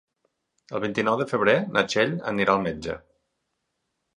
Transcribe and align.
El 0.77 0.81
vint-i-nou 0.85 1.17
de 1.19 1.27
febrer 1.33 1.55
na 1.75 1.83
Txell 1.91 2.17
anirà 2.33 2.57
al 2.57 2.65
metge. 2.65 2.97